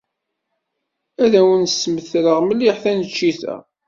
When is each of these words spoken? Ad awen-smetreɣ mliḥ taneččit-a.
Ad 1.23 1.33
awen-smetreɣ 1.41 2.39
mliḥ 2.43 2.77
taneččit-a. 2.83 3.55